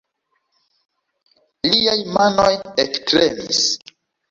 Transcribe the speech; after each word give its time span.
Liaj 1.69 1.99
manoj 2.17 2.49
ektremis. 2.87 3.63